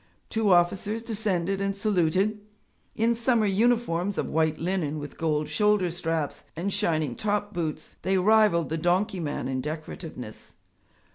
Two 0.31 0.51
officers 0.51 1.03
descended 1.03 1.61
and 1.61 1.75
saluted. 1.75 2.39
In 2.95 3.13
summer 3.13 3.45
uniforms 3.45 4.17
of 4.17 4.25
white 4.25 4.57
linen 4.57 4.97
with 4.97 5.15
gold 5.15 5.47
shoulder 5.47 5.91
straps, 5.91 6.43
and 6.55 6.73
shining 6.73 7.15
top 7.15 7.53
boots, 7.53 7.97
they 8.01 8.17
rivalled 8.17 8.69
the 8.69 8.79
donkey 8.79 9.19
man 9.19 9.47
in 9.47 9.61
decorativeness. 9.61 10.53